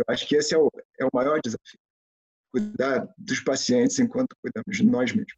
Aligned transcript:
Eu 0.00 0.14
acho 0.14 0.26
que 0.26 0.34
esse 0.34 0.54
é 0.54 0.58
o, 0.58 0.70
é 0.98 1.04
o 1.04 1.10
maior 1.12 1.38
desafio. 1.44 1.78
Cuidar 2.50 3.06
dos 3.18 3.38
pacientes 3.40 3.98
enquanto 3.98 4.34
cuidamos 4.40 4.78
de 4.78 4.84
nós 4.84 5.12
mesmos. 5.12 5.34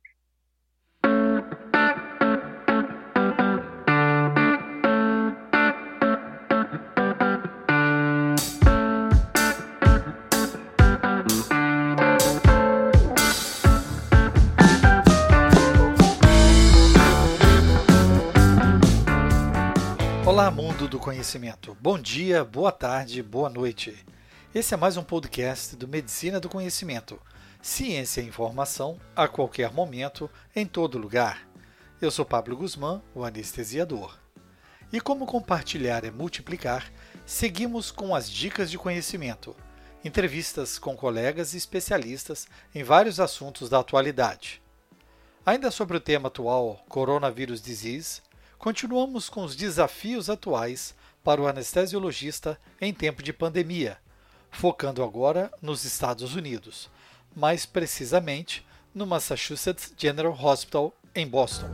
Olá, 20.24 20.52
mundo 20.52 20.86
do 20.86 21.00
conhecimento. 21.00 21.76
Bom 21.80 21.98
dia, 21.98 22.44
boa 22.44 22.70
tarde, 22.70 23.24
boa 23.24 23.50
noite. 23.50 23.92
Esse 24.54 24.74
é 24.74 24.76
mais 24.76 24.98
um 24.98 25.02
podcast 25.02 25.74
do 25.76 25.88
Medicina 25.88 26.38
do 26.38 26.46
Conhecimento. 26.46 27.18
Ciência 27.62 28.20
e 28.20 28.26
informação 28.26 29.00
a 29.16 29.26
qualquer 29.26 29.72
momento, 29.72 30.30
em 30.54 30.66
todo 30.66 30.98
lugar. 30.98 31.48
Eu 32.02 32.10
sou 32.10 32.22
Pablo 32.22 32.54
Guzmán, 32.54 33.00
o 33.14 33.24
anestesiador. 33.24 34.14
E 34.92 35.00
como 35.00 35.24
compartilhar 35.24 36.04
é 36.04 36.10
multiplicar, 36.10 36.92
seguimos 37.24 37.90
com 37.90 38.14
as 38.14 38.28
dicas 38.30 38.70
de 38.70 38.76
conhecimento. 38.76 39.56
Entrevistas 40.04 40.78
com 40.78 40.94
colegas 40.94 41.54
e 41.54 41.56
especialistas 41.56 42.46
em 42.74 42.82
vários 42.82 43.18
assuntos 43.18 43.70
da 43.70 43.78
atualidade. 43.78 44.60
Ainda 45.46 45.70
sobre 45.70 45.96
o 45.96 46.00
tema 46.00 46.28
atual, 46.28 46.84
Coronavirus 46.90 47.62
Disease, 47.62 48.20
continuamos 48.58 49.30
com 49.30 49.44
os 49.44 49.56
desafios 49.56 50.28
atuais 50.28 50.94
para 51.24 51.40
o 51.40 51.46
anestesiologista 51.46 52.60
em 52.78 52.92
tempo 52.92 53.22
de 53.22 53.32
pandemia, 53.32 54.01
focando 54.52 55.02
agora 55.02 55.50
nos 55.60 55.84
Estados 55.84 56.36
Unidos, 56.36 56.88
mais 57.34 57.66
precisamente 57.66 58.64
no 58.94 59.06
Massachusetts 59.06 59.92
General 59.96 60.32
Hospital 60.32 60.94
em 61.14 61.26
Boston. 61.26 61.68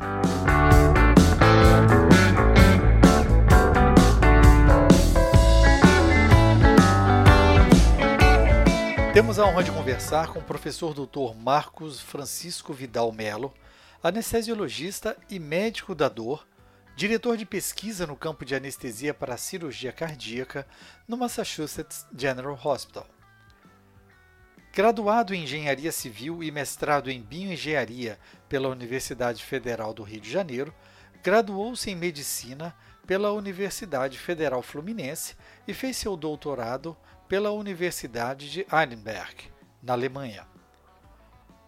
Temos 9.12 9.38
a 9.40 9.46
honra 9.46 9.64
de 9.64 9.72
conversar 9.72 10.28
com 10.28 10.38
o 10.38 10.44
professor 10.44 10.94
Dr. 10.94 11.34
Marcos 11.36 12.00
Francisco 12.00 12.72
Vidal 12.72 13.10
Melo, 13.10 13.52
anestesiologista 14.00 15.16
e 15.28 15.40
médico 15.40 15.92
da 15.92 16.08
dor 16.08 16.46
diretor 16.98 17.36
de 17.36 17.46
pesquisa 17.46 18.08
no 18.08 18.16
campo 18.16 18.44
de 18.44 18.56
anestesia 18.56 19.14
para 19.14 19.36
cirurgia 19.36 19.92
cardíaca 19.92 20.66
no 21.06 21.16
Massachusetts 21.16 22.04
General 22.12 22.58
Hospital. 22.60 23.06
Graduado 24.72 25.32
em 25.32 25.44
Engenharia 25.44 25.92
Civil 25.92 26.42
e 26.42 26.50
mestrado 26.50 27.08
em 27.08 27.22
Bioengenharia 27.22 28.18
pela 28.48 28.68
Universidade 28.68 29.44
Federal 29.44 29.94
do 29.94 30.02
Rio 30.02 30.20
de 30.20 30.28
Janeiro, 30.28 30.74
graduou-se 31.22 31.88
em 31.88 31.94
Medicina 31.94 32.74
pela 33.06 33.30
Universidade 33.30 34.18
Federal 34.18 34.60
Fluminense 34.60 35.36
e 35.68 35.74
fez 35.74 35.96
seu 35.96 36.16
doutorado 36.16 36.96
pela 37.28 37.52
Universidade 37.52 38.50
de 38.50 38.66
Heidelberg, 38.72 39.52
na 39.80 39.92
Alemanha. 39.92 40.48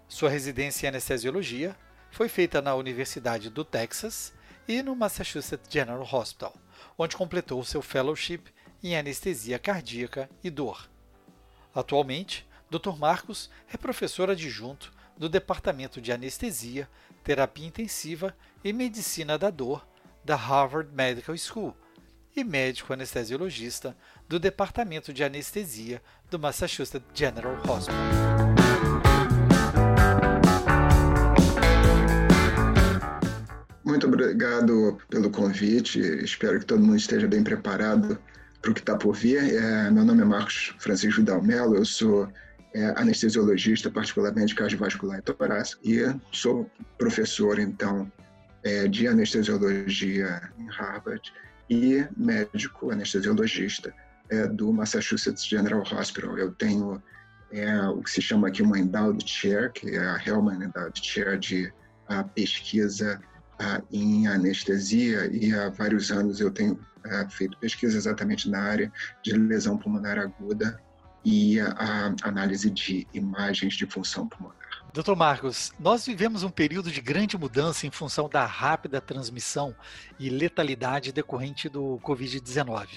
Sua 0.09 0.29
residência 0.29 0.87
em 0.87 0.89
anestesiologia 0.89 1.77
foi 2.11 2.29
feita 2.29 2.61
na 2.61 2.75
Universidade 2.75 3.49
do 3.49 3.65
Texas 3.65 4.33
e 4.71 4.85
no 4.85 4.95
Massachusetts 4.95 5.69
General 5.69 6.07
Hospital, 6.15 6.55
onde 6.97 7.17
completou 7.17 7.65
seu 7.65 7.83
fellowship 7.83 8.43
em 8.81 8.97
anestesia 8.97 9.59
cardíaca 9.59 10.31
e 10.45 10.49
dor. 10.49 10.89
Atualmente, 11.75 12.47
Dr. 12.71 12.97
Marcos 12.97 13.51
é 13.73 13.77
professor 13.77 14.31
adjunto 14.31 14.93
do 15.19 15.29
Departamento 15.29 16.01
de 16.01 16.13
Anestesia, 16.13 16.89
Terapia 17.25 17.67
Intensiva 17.67 18.37
e 18.63 18.73
Medicina 18.73 19.37
da 19.37 19.51
Dor 19.51 19.85
da 20.25 20.37
Harvard 20.37 20.95
Medical 20.95 21.37
School 21.37 21.77
e 22.37 22.45
médico 22.45 22.93
anestesiologista 22.93 23.97
do 24.29 24.39
Departamento 24.39 25.13
de 25.13 25.25
Anestesia 25.25 26.01
do 26.31 26.39
Massachusetts 26.39 27.11
General 27.13 27.57
Hospital. 27.69 28.60
Muito 33.91 34.07
obrigado 34.07 34.99
pelo 35.09 35.29
convite. 35.31 35.99
Espero 35.99 36.61
que 36.61 36.65
todo 36.65 36.81
mundo 36.81 36.97
esteja 36.97 37.27
bem 37.27 37.43
preparado 37.43 38.17
para 38.63 38.71
o 38.71 38.75
que 38.75 38.79
está 38.79 38.97
por 38.97 39.17
vir. 39.17 39.53
É, 39.53 39.91
meu 39.91 40.05
nome 40.05 40.23
é 40.23 40.25
Marcos 40.25 40.73
Francisco 40.79 41.21
Dalmelo, 41.23 41.75
eu 41.75 41.85
sou 41.85 42.29
é, 42.73 42.95
anestesiologista, 42.97 43.91
particularmente 43.91 44.55
cardiovascular 44.55 45.19
e 45.19 45.23
torácico, 45.23 45.83
e 45.85 46.05
sou 46.31 46.71
professor, 46.99 47.59
então, 47.59 48.11
é, 48.63 48.87
de 48.87 49.09
anestesiologia 49.09 50.41
em 50.57 50.69
Harvard 50.69 51.33
e 51.69 52.07
médico 52.17 52.93
anestesiologista 52.93 53.93
é, 54.31 54.47
do 54.47 54.73
Massachusetts 54.73 55.45
General 55.45 55.83
Hospital. 55.83 56.39
Eu 56.39 56.53
tenho 56.53 57.03
é, 57.51 57.89
o 57.89 58.01
que 58.03 58.11
se 58.13 58.23
chama 58.23 58.47
aqui 58.47 58.63
uma 58.63 58.79
Endowed 58.79 59.29
Chair, 59.29 59.73
que 59.73 59.97
é 59.97 59.99
a 59.99 60.23
Hellman 60.25 60.63
Endowed 60.63 61.05
Chair 61.05 61.37
de 61.41 61.73
a 62.07 62.23
pesquisa 62.23 63.21
em 63.91 64.27
anestesia 64.27 65.31
e 65.33 65.53
há 65.55 65.69
vários 65.69 66.11
anos 66.11 66.41
eu 66.41 66.51
tenho 66.51 66.79
é, 67.05 67.29
feito 67.29 67.57
pesquisa 67.59 67.97
exatamente 67.97 68.49
na 68.49 68.61
área 68.61 68.93
de 69.23 69.33
lesão 69.33 69.77
pulmonar 69.77 70.19
aguda 70.19 70.81
e 71.25 71.61
a 71.61 72.15
análise 72.23 72.71
de 72.71 73.07
imagens 73.13 73.75
de 73.75 73.87
função 73.87 74.27
pulmonar. 74.27 74.57
Doutor 74.93 75.15
Marcos, 75.15 75.73
nós 75.79 76.05
vivemos 76.05 76.43
um 76.43 76.51
período 76.51 76.91
de 76.91 77.01
grande 77.01 77.39
mudança 77.39 77.87
em 77.87 77.91
função 77.91 78.29
da 78.29 78.45
rápida 78.45 79.01
transmissão 79.01 79.75
e 80.19 80.29
letalidade 80.29 81.13
decorrente 81.13 81.69
do 81.69 82.01
Covid-19. 82.03 82.89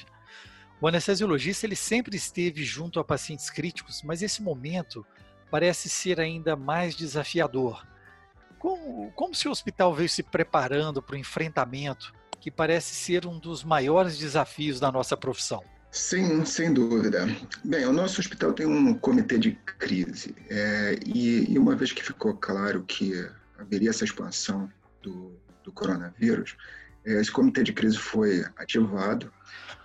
O 0.82 0.88
anestesiologista 0.88 1.66
ele 1.66 1.76
sempre 1.76 2.18
esteve 2.18 2.64
junto 2.64 3.00
a 3.00 3.04
pacientes 3.04 3.50
críticos, 3.50 4.02
mas 4.02 4.22
esse 4.22 4.42
momento 4.42 5.06
parece 5.52 5.88
ser 5.88 6.20
ainda 6.20 6.56
mais 6.56 6.96
desafiador, 6.96 7.86
como, 8.64 9.12
como 9.12 9.36
se 9.36 9.46
o 9.50 9.52
hospital 9.52 9.94
veio 9.94 10.08
se 10.08 10.24
preparando 10.24 11.02
para 11.04 11.16
o 11.18 11.20
enfrentamento, 11.20 12.14
que 12.40 12.50
parece 12.50 12.96
ser 12.96 13.28
um 13.28 13.38
dos 13.38 13.62
maiores 13.62 14.18
desafios 14.18 14.80
da 14.80 14.90
nossa 14.90 15.18
profissão? 15.18 15.62
Sim, 15.92 16.46
sem 16.46 16.74
dúvida. 16.74 17.28
Bem, 17.62 17.86
o 17.86 17.92
nosso 17.92 18.22
hospital 18.22 18.54
tem 18.54 18.66
um 18.66 18.94
comitê 18.94 19.38
de 19.38 19.52
crise, 19.52 20.34
é, 20.50 20.98
e, 21.06 21.52
e, 21.52 21.60
uma 21.60 21.76
vez 21.76 21.92
que 21.92 22.02
ficou 22.02 22.36
claro 22.36 22.84
que 22.84 23.30
haveria 23.60 23.90
essa 23.90 24.06
expansão 24.06 24.72
do, 25.02 25.38
do 25.62 25.72
coronavírus, 25.74 26.56
é, 27.06 27.20
esse 27.20 27.30
comitê 27.30 27.64
de 27.64 27.74
crise 27.74 27.98
foi 27.98 28.46
ativado 28.56 29.30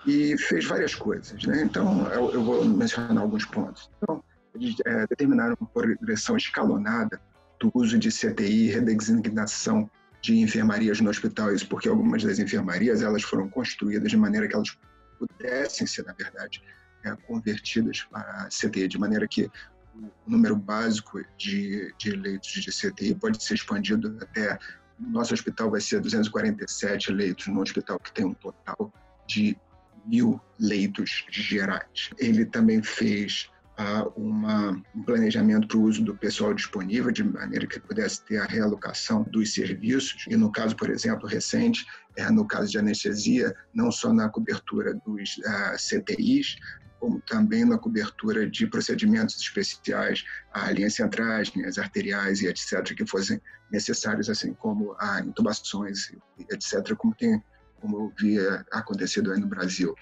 e 0.06 0.38
fez 0.38 0.64
várias 0.64 0.94
coisas. 0.94 1.42
Né? 1.44 1.62
Então, 1.64 2.06
eu, 2.12 2.32
eu, 2.32 2.44
vou 2.44 2.64
mencionar 2.64 3.18
alguns 3.18 3.44
pontos. 3.44 3.90
Então, 4.00 4.22
eles 4.54 4.76
é, 4.86 5.04
determinaram 5.08 5.56
uma 5.60 5.68
progressão 5.68 6.36
escalonada 6.36 7.20
do 7.60 7.70
uso 7.74 7.98
de 7.98 8.10
CTI, 8.10 8.70
redesignação 8.70 9.90
de 10.20 10.38
enfermarias 10.38 11.00
no 11.00 11.10
hospital, 11.10 11.54
isso 11.54 11.68
porque 11.68 11.88
algumas 11.88 12.22
das 12.22 12.38
enfermarias 12.38 13.02
elas 13.02 13.22
foram 13.22 13.48
construídas 13.48 14.10
de 14.10 14.16
maneira 14.16 14.48
que 14.48 14.54
elas 14.54 14.76
pudessem 15.18 15.86
ser, 15.86 16.04
na 16.04 16.12
verdade, 16.12 16.62
é, 17.04 17.14
convertidas 17.26 18.02
para 18.10 18.48
CTI, 18.48 18.88
de 18.88 18.98
maneira 18.98 19.26
que 19.26 19.50
o 19.94 20.30
número 20.30 20.56
básico 20.56 21.20
de, 21.36 21.92
de 21.98 22.10
leitos 22.12 22.50
de 22.50 22.70
CTI 22.70 23.14
pode 23.14 23.42
ser 23.42 23.54
expandido 23.54 24.16
até. 24.20 24.58
Nosso 24.98 25.34
hospital 25.34 25.70
vai 25.70 25.80
ser 25.80 26.00
247 26.00 27.12
leitos, 27.12 27.46
num 27.46 27.60
hospital 27.60 27.98
que 27.98 28.12
tem 28.12 28.24
um 28.24 28.34
total 28.34 28.92
de 29.26 29.56
mil 30.06 30.40
leitos 30.58 31.24
gerais. 31.30 32.10
Ele 32.18 32.44
também 32.44 32.82
fez 32.82 33.50
uma, 34.16 34.70
um 34.94 35.02
planejamento 35.04 35.68
para 35.68 35.78
o 35.78 35.82
uso 35.82 36.02
do 36.04 36.16
pessoal 36.16 36.52
disponível, 36.52 37.12
de 37.12 37.22
maneira 37.22 37.66
que 37.66 37.78
pudesse 37.78 38.24
ter 38.24 38.38
a 38.38 38.44
realocação 38.44 39.22
dos 39.24 39.54
serviços. 39.54 40.26
E 40.28 40.36
no 40.36 40.50
caso, 40.50 40.74
por 40.74 40.90
exemplo, 40.90 41.28
recente, 41.28 41.86
é, 42.16 42.28
no 42.30 42.46
caso 42.46 42.70
de 42.70 42.78
anestesia, 42.78 43.54
não 43.72 43.92
só 43.92 44.12
na 44.12 44.28
cobertura 44.28 44.94
dos 45.06 45.38
uh, 45.38 45.76
CTIs, 45.76 46.56
como 46.98 47.20
também 47.20 47.64
na 47.64 47.78
cobertura 47.78 48.48
de 48.48 48.66
procedimentos 48.66 49.36
especiais, 49.36 50.24
a 50.52 50.70
linhas 50.72 50.94
centrais, 50.94 51.48
linhas 51.54 51.78
arteriais 51.78 52.40
e 52.40 52.48
etc., 52.48 52.82
que 52.96 53.06
fossem 53.06 53.40
necessários, 53.70 54.28
assim 54.28 54.52
como 54.54 54.96
a 54.98 55.20
intubações, 55.20 56.10
etc., 56.50 56.96
como 56.96 57.14
tem 57.14 57.40
como 57.80 58.12
via 58.18 58.64
acontecido 58.72 59.32
aí 59.32 59.40
no 59.40 59.46
Brasil. 59.46 59.94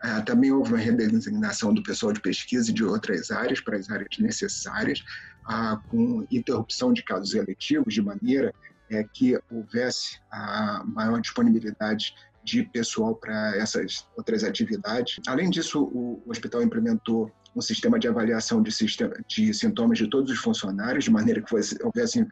Ah, 0.00 0.22
também 0.22 0.52
houve 0.52 0.72
uma 0.72 0.78
redesignação 0.78 1.72
do 1.72 1.82
pessoal 1.82 2.12
de 2.12 2.20
pesquisa 2.20 2.70
e 2.70 2.74
de 2.74 2.84
outras 2.84 3.30
áreas 3.30 3.60
para 3.60 3.76
as 3.76 3.90
áreas 3.90 4.18
necessárias, 4.18 5.02
ah, 5.44 5.80
com 5.88 6.26
interrupção 6.30 6.92
de 6.92 7.02
casos 7.02 7.34
eletivos, 7.34 7.94
de 7.94 8.02
maneira 8.02 8.52
é, 8.90 9.04
que 9.04 9.38
houvesse 9.50 10.20
a 10.30 10.82
maior 10.84 11.20
disponibilidade 11.20 12.14
de 12.44 12.62
pessoal 12.64 13.14
para 13.14 13.56
essas 13.56 14.06
outras 14.16 14.44
atividades. 14.44 15.20
Além 15.26 15.48
disso, 15.48 15.82
o, 15.84 16.22
hospital 16.26 16.62
implementou 16.62 17.30
um 17.54 17.60
sistema 17.60 17.98
de 17.98 18.08
avaliação 18.08 18.62
de, 18.62 18.72
sistema, 18.72 19.14
de 19.28 19.52
sintomas 19.54 19.98
de 19.98 20.08
todos 20.08 20.30
os 20.30 20.38
funcionários, 20.38 21.04
de 21.04 21.10
maneira 21.10 21.40
que 21.40 21.48
fosse, 21.48 21.78
houvesse 21.82 22.26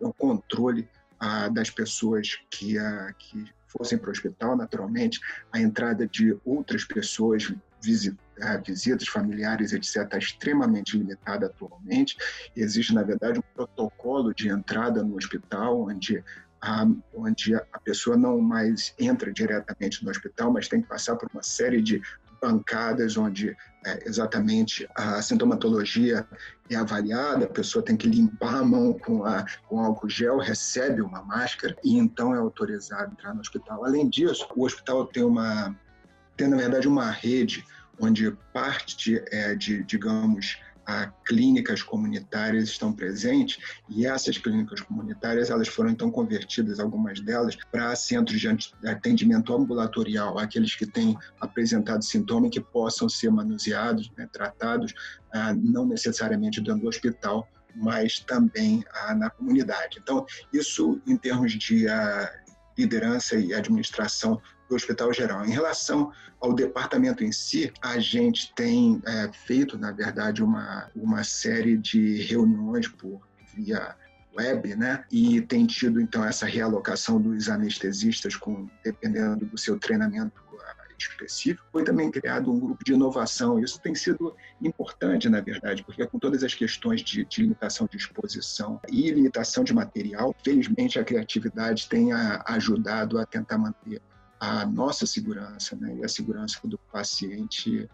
o 0.00 0.12
controle 0.12 0.88
ah, 1.18 1.48
das 1.48 1.70
pessoas 1.70 2.38
que, 2.50 2.78
ah, 2.78 3.12
que 3.18 3.44
fossem 3.76 3.98
para 3.98 4.08
o 4.08 4.12
hospital, 4.12 4.56
naturalmente, 4.56 5.20
a 5.52 5.60
entrada 5.60 6.06
de 6.06 6.36
outras 6.44 6.84
pessoas, 6.84 7.52
ah, 8.40 8.56
visitas 8.56 9.08
familiares, 9.08 9.72
etc., 9.72 10.02
está 10.02 10.18
extremamente 10.18 10.96
limitada 10.96 11.46
atualmente. 11.46 12.16
Existe, 12.56 12.94
na 12.94 13.02
verdade, 13.02 13.38
um 13.38 13.54
protocolo 13.54 14.32
de 14.34 14.48
entrada 14.48 15.02
no 15.02 15.16
hospital, 15.16 15.82
onde 15.82 16.22
a, 16.64 16.86
onde 17.14 17.54
a 17.54 17.78
pessoa 17.84 18.16
não 18.16 18.40
mais 18.40 18.94
entra 18.98 19.30
diretamente 19.30 20.02
no 20.02 20.10
hospital, 20.10 20.50
mas 20.50 20.66
tem 20.66 20.80
que 20.80 20.88
passar 20.88 21.14
por 21.16 21.28
uma 21.32 21.42
série 21.42 21.82
de 21.82 22.00
bancadas 22.44 23.16
onde 23.16 23.56
é, 23.86 24.06
exatamente 24.06 24.86
a 24.94 25.22
sintomatologia 25.22 26.26
é 26.68 26.76
avaliada, 26.76 27.46
a 27.46 27.48
pessoa 27.48 27.84
tem 27.84 27.96
que 27.96 28.06
limpar 28.06 28.56
a 28.56 28.64
mão 28.64 28.92
com, 28.92 29.24
a, 29.24 29.46
com 29.66 29.80
álcool 29.80 30.08
gel, 30.08 30.38
recebe 30.38 31.00
uma 31.00 31.22
máscara 31.22 31.74
e 31.82 31.96
então 31.96 32.34
é 32.34 32.38
autorizado 32.38 33.12
entrar 33.12 33.34
no 33.34 33.40
hospital. 33.40 33.84
Além 33.84 34.08
disso, 34.08 34.46
o 34.54 34.64
hospital 34.64 35.06
tem 35.06 35.24
uma 35.24 35.74
tem 36.36 36.48
na 36.48 36.56
verdade 36.56 36.88
uma 36.88 37.10
rede 37.10 37.64
onde 38.00 38.30
parte 38.52 39.22
é, 39.30 39.54
de 39.54 39.84
digamos 39.84 40.58
a 40.86 41.06
clínicas 41.24 41.82
comunitárias 41.82 42.64
estão 42.64 42.92
presentes 42.92 43.58
e 43.88 44.06
essas 44.06 44.38
clínicas 44.38 44.80
comunitárias 44.80 45.50
elas 45.50 45.68
foram 45.68 45.90
então 45.90 46.10
convertidas 46.10 46.78
algumas 46.80 47.20
delas 47.20 47.56
para 47.70 47.94
centros 47.96 48.40
de 48.40 48.48
atendimento 48.88 49.54
ambulatorial 49.54 50.38
aqueles 50.38 50.74
que 50.74 50.86
têm 50.86 51.16
apresentado 51.40 52.04
sintoma 52.04 52.50
que 52.50 52.60
possam 52.60 53.08
ser 53.08 53.30
manuseados 53.30 54.10
né, 54.16 54.28
tratados 54.32 54.94
ah, 55.32 55.54
não 55.54 55.86
necessariamente 55.86 56.60
dentro 56.60 56.82
do 56.82 56.88
hospital 56.88 57.48
mas 57.76 58.20
também 58.20 58.84
ah, 58.92 59.14
na 59.14 59.30
comunidade. 59.30 59.98
Então 60.00 60.24
isso 60.52 61.00
em 61.06 61.16
termos 61.16 61.52
de 61.52 61.88
ah, 61.88 62.32
liderança 62.76 63.36
e 63.36 63.54
administração 63.54 64.40
do 64.68 64.74
Hospital 64.74 65.12
Geral. 65.12 65.44
Em 65.44 65.50
relação 65.50 66.12
ao 66.40 66.52
departamento 66.52 67.24
em 67.24 67.32
si, 67.32 67.72
a 67.82 67.98
gente 67.98 68.52
tem 68.54 69.02
é, 69.06 69.30
feito, 69.32 69.78
na 69.78 69.92
verdade, 69.92 70.42
uma, 70.42 70.90
uma 70.94 71.24
série 71.24 71.76
de 71.76 72.22
reuniões 72.22 72.88
por 72.88 73.20
via 73.54 73.96
web, 74.36 74.74
né? 74.74 75.04
E 75.12 75.40
tem 75.42 75.64
tido 75.64 76.00
então 76.00 76.24
essa 76.24 76.44
realocação 76.44 77.20
dos 77.20 77.48
anestesistas 77.48 78.34
com 78.34 78.68
dependendo 78.82 79.46
do 79.46 79.56
seu 79.56 79.78
treinamento 79.78 80.44
específico. 80.98 81.66
Foi 81.72 81.84
também 81.84 82.10
criado 82.10 82.50
um 82.50 82.58
grupo 82.58 82.84
de 82.84 82.92
inovação. 82.92 83.58
Isso 83.58 83.80
tem 83.80 83.94
sido 83.94 84.34
importante, 84.60 85.28
na 85.28 85.40
verdade, 85.40 85.84
porque 85.84 86.06
com 86.06 86.18
todas 86.18 86.42
as 86.42 86.54
questões 86.54 87.02
de, 87.02 87.24
de 87.24 87.42
limitação 87.42 87.88
de 87.90 87.96
exposição 87.96 88.80
e 88.90 89.10
limitação 89.10 89.64
de 89.64 89.74
material, 89.74 90.34
felizmente 90.42 90.98
a 90.98 91.04
criatividade 91.04 91.88
tem 91.88 92.12
a, 92.12 92.42
ajudado 92.46 93.18
a 93.18 93.26
tentar 93.26 93.58
manter 93.58 94.00
a 94.44 94.66
nossa 94.66 95.06
segurança 95.06 95.76
né, 95.76 95.96
e 95.96 96.04
a 96.04 96.08
segurança 96.08 96.58
do 96.64 96.78
paciente 96.92 97.88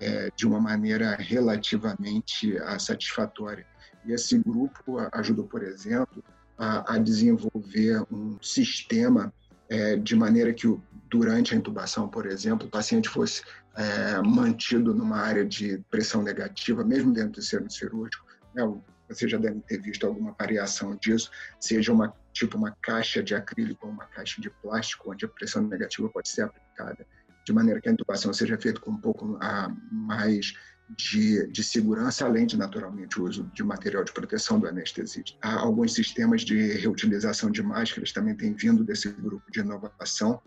é, 0.00 0.30
de 0.36 0.46
uma 0.46 0.60
maneira 0.60 1.16
relativamente 1.16 2.58
ah, 2.58 2.78
satisfatória. 2.78 3.66
E 4.04 4.12
esse 4.12 4.38
grupo 4.38 4.98
ajudou, 5.12 5.46
por 5.46 5.62
exemplo, 5.62 6.22
a, 6.58 6.94
a 6.94 6.98
desenvolver 6.98 8.04
um 8.12 8.36
sistema 8.42 9.32
é, 9.68 9.96
de 9.96 10.14
maneira 10.14 10.52
que 10.52 10.66
durante 11.08 11.54
a 11.54 11.56
intubação, 11.56 12.08
por 12.08 12.26
exemplo, 12.26 12.66
o 12.66 12.70
paciente 12.70 13.08
fosse 13.08 13.42
é, 13.74 14.20
mantido 14.20 14.92
numa 14.92 15.18
área 15.18 15.44
de 15.44 15.78
pressão 15.90 16.22
negativa, 16.22 16.84
mesmo 16.84 17.12
dentro 17.12 17.32
do 17.32 17.42
centro 17.42 17.70
cirúrgico. 17.70 18.26
Né, 18.54 18.62
você 19.08 19.28
já 19.28 19.38
deve 19.38 19.60
ter 19.60 19.80
visto 19.80 20.06
alguma 20.06 20.34
variação 20.38 20.96
disso, 20.96 21.30
seja 21.60 21.92
uma 21.92 22.14
tipo 22.34 22.58
uma 22.58 22.76
caixa 22.82 23.22
de 23.22 23.34
acrílico 23.34 23.86
ou 23.86 23.92
uma 23.92 24.04
caixa 24.06 24.42
de 24.42 24.50
plástico, 24.50 25.12
onde 25.12 25.24
a 25.24 25.28
pressão 25.28 25.62
negativa 25.62 26.08
pode 26.08 26.28
ser 26.28 26.42
aplicada, 26.42 27.06
de 27.46 27.52
maneira 27.52 27.80
que 27.80 27.88
a 27.88 27.92
intubação 27.92 28.32
seja 28.32 28.58
feita 28.58 28.80
com 28.80 28.90
um 28.90 29.00
pouco 29.00 29.38
a, 29.40 29.72
mais 29.90 30.54
de, 30.96 31.46
de, 31.48 31.62
segurança, 31.62 32.26
além 32.26 32.46
de, 32.46 32.56
naturalmente, 32.56 33.20
o 33.20 33.24
uso 33.24 33.50
de 33.54 33.62
material 33.62 34.04
de 34.04 34.12
proteção 34.12 34.58
do 34.58 34.66
anestesista. 34.66 35.36
Há 35.40 35.60
alguns 35.60 35.94
sistemas 35.94 36.42
de 36.42 36.72
reutilização 36.74 37.50
de 37.50 37.62
máscaras 37.62 38.12
também 38.12 38.34
têm 38.34 38.54
vindo 38.54 38.84
desse 38.84 39.08
grupo 39.10 39.50
de 39.50 39.60
inovação. 39.60 40.42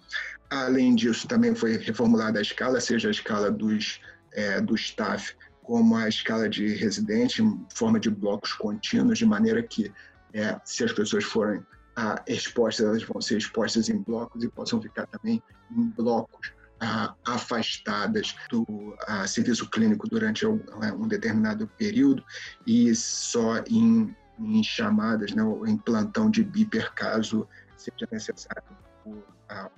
Além 0.50 0.96
disso, 0.96 1.28
também 1.28 1.56
foi 1.56 1.78
reformulada 1.78 2.40
a 2.40 2.42
escala, 2.42 2.80
seja 2.80 3.08
a 3.08 3.12
escala 3.12 3.50
dos, 3.50 4.00
é, 4.34 4.62
do 4.62 4.76
staff, 4.76 5.36
como 5.64 5.96
a 5.96 6.08
escala 6.08 6.48
de 6.48 6.68
residente, 6.76 7.42
em 7.42 7.66
forma 7.74 8.00
de 8.00 8.10
blocos 8.10 8.54
contínuos, 8.54 9.18
de 9.18 9.26
maneira 9.26 9.62
que, 9.64 9.92
é, 10.34 10.60
se 10.64 10.84
as 10.84 10.94
pessoas 10.94 11.24
forem 11.24 11.66
ah, 11.98 12.24
expostas, 12.28 12.86
elas 12.86 13.04
vão 13.04 13.20
ser 13.20 13.38
expostas 13.38 13.90
em 13.90 13.98
blocos 13.98 14.44
e 14.44 14.50
possam 14.50 14.80
ficar 14.80 15.08
também 15.08 15.42
em 15.72 15.90
blocos 15.90 16.54
ah, 16.80 17.16
afastadas 17.26 18.36
do 18.52 18.96
ah, 19.08 19.26
serviço 19.28 19.68
clínico 19.70 20.08
durante 20.08 20.46
um, 20.46 20.62
um, 20.96 21.08
determinado 21.08 21.68
período 21.78 22.24
e 22.68 22.96
só 22.96 23.64
em, 23.68 24.16
em 24.40 24.64
chamadas, 24.64 25.34
né, 25.34 25.44
ou 25.44 25.66
em 25.66 25.76
plantão 25.76 26.30
de 26.30 26.44
biper, 26.44 26.94
caso 26.94 27.48
seja 27.76 28.08
necessário 28.12 28.64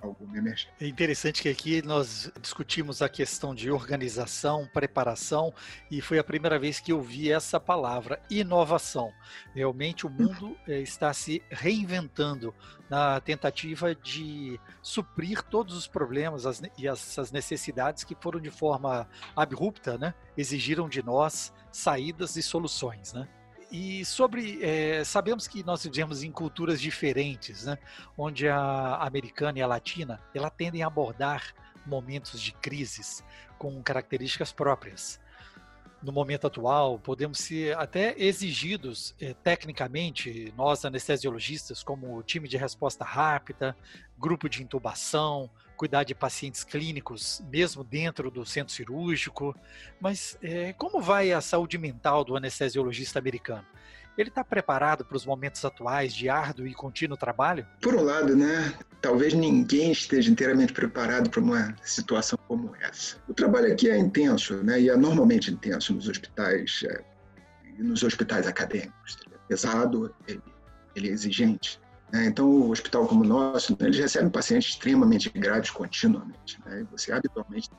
alguma 0.00 0.36
emergência. 0.36 0.72
É 0.80 0.86
interessante 0.86 1.42
que 1.42 1.48
aqui 1.48 1.82
nós 1.82 2.30
discutimos 2.40 3.02
a 3.02 3.08
questão 3.08 3.54
de 3.54 3.70
organização, 3.70 4.68
preparação, 4.72 5.54
e 5.90 6.00
foi 6.00 6.18
a 6.18 6.24
primeira 6.24 6.58
vez 6.58 6.80
que 6.80 6.92
eu 6.92 7.00
vi 7.00 7.30
essa 7.30 7.60
palavra, 7.60 8.20
inovação. 8.28 9.12
Realmente 9.54 10.06
o 10.06 10.10
mundo 10.10 10.56
eh, 10.66 10.80
está 10.80 11.12
se 11.12 11.42
reinventando 11.50 12.54
na 12.88 13.20
tentativa 13.20 13.94
de 13.94 14.58
suprir 14.82 15.42
todos 15.42 15.76
os 15.76 15.86
problemas 15.86 16.44
e 16.76 16.88
essas 16.88 17.30
necessidades 17.30 18.02
que 18.02 18.16
foram 18.20 18.40
de 18.40 18.50
forma 18.50 19.08
abrupta, 19.36 19.96
né, 19.96 20.12
exigiram 20.36 20.88
de 20.88 21.02
nós 21.02 21.52
saídas 21.70 22.36
e 22.36 22.42
soluções, 22.42 23.12
né? 23.12 23.28
E 23.70 24.04
sobre. 24.04 24.58
É, 24.62 25.04
sabemos 25.04 25.46
que 25.46 25.62
nós 25.62 25.84
vivemos 25.84 26.22
em 26.22 26.32
culturas 26.32 26.80
diferentes, 26.80 27.64
né? 27.64 27.78
onde 28.18 28.48
a 28.48 28.96
americana 28.96 29.58
e 29.58 29.62
a 29.62 29.66
latina 29.66 30.20
ela 30.34 30.50
tendem 30.50 30.82
a 30.82 30.88
abordar 30.88 31.54
momentos 31.86 32.40
de 32.40 32.52
crises 32.52 33.22
com 33.58 33.82
características 33.82 34.52
próprias. 34.52 35.20
No 36.02 36.12
momento 36.12 36.46
atual, 36.46 36.98
podemos 36.98 37.38
ser 37.38 37.76
até 37.76 38.14
exigidos 38.16 39.14
é, 39.20 39.34
tecnicamente, 39.34 40.52
nós 40.56 40.84
anestesiologistas, 40.84 41.82
como 41.82 42.22
time 42.22 42.48
de 42.48 42.56
resposta 42.56 43.04
rápida, 43.04 43.76
grupo 44.18 44.48
de 44.48 44.62
intubação, 44.62 45.50
cuidar 45.80 46.04
de 46.04 46.14
pacientes 46.14 46.62
clínicos, 46.62 47.42
mesmo 47.50 47.82
dentro 47.82 48.30
do 48.30 48.44
centro 48.44 48.70
cirúrgico. 48.70 49.56
Mas 49.98 50.36
é, 50.42 50.74
como 50.74 51.00
vai 51.00 51.32
a 51.32 51.40
saúde 51.40 51.78
mental 51.78 52.22
do 52.22 52.36
anestesiologista 52.36 53.18
americano? 53.18 53.64
Ele 54.18 54.28
está 54.28 54.44
preparado 54.44 55.06
para 55.06 55.16
os 55.16 55.24
momentos 55.24 55.64
atuais 55.64 56.12
de 56.12 56.28
árduo 56.28 56.66
e 56.66 56.74
contínuo 56.74 57.16
trabalho? 57.16 57.66
Por 57.80 57.94
um 57.94 58.02
lado, 58.02 58.36
né? 58.36 58.74
Talvez 59.00 59.32
ninguém 59.32 59.90
esteja 59.90 60.30
inteiramente 60.30 60.74
preparado 60.74 61.30
para 61.30 61.40
uma 61.40 61.74
situação 61.82 62.38
como 62.46 62.76
essa. 62.76 63.16
O 63.26 63.32
trabalho 63.32 63.72
aqui 63.72 63.88
é 63.88 63.96
intenso, 63.96 64.62
né? 64.62 64.78
E 64.82 64.90
é 64.90 64.96
normalmente 64.98 65.50
intenso 65.50 65.94
nos 65.94 66.06
hospitais, 66.06 66.84
é, 66.84 67.02
nos 67.78 68.02
hospitais 68.02 68.46
acadêmicos. 68.46 69.16
É 69.32 69.38
pesado, 69.48 70.14
ele, 70.28 70.42
ele 70.94 71.08
é 71.08 71.12
exigente. 71.12 71.80
Né? 72.12 72.26
Então, 72.26 72.48
o 72.48 72.70
hospital 72.70 73.06
como 73.06 73.24
o 73.24 73.26
nosso, 73.26 73.72
né, 73.72 73.86
eles 73.86 73.98
recebem 73.98 74.30
pacientes 74.30 74.70
extremamente 74.70 75.28
graves 75.30 75.70
continuamente. 75.70 76.58
Né? 76.66 76.86
Você 76.90 77.12
habitualmente 77.12 77.68
está 77.68 77.76